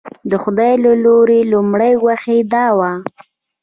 د 0.29 0.31
خدای 0.43 0.73
له 0.83 0.91
لوري 1.03 1.39
لومړنۍ 1.51 1.93
وحي 2.05 2.37
دا 2.53 2.65
وه. 2.77 2.91